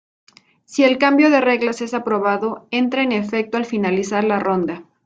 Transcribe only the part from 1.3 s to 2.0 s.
reglas es